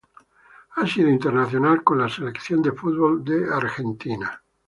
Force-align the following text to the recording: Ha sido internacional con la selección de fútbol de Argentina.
Ha 0.77 0.87
sido 0.87 1.09
internacional 1.11 1.83
con 1.83 1.99
la 1.99 2.09
selección 2.09 2.63
de 2.63 2.71
fútbol 2.71 3.23
de 3.23 3.47
Argentina. 3.53 4.41